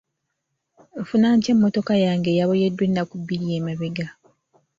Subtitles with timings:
[1.01, 4.07] Nfuna ntya emmotoka yange eyaboyeddwa ennaku bbiri emabega?